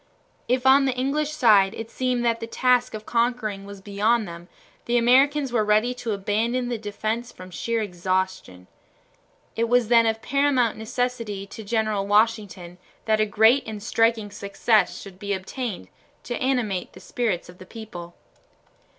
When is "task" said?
2.47-2.95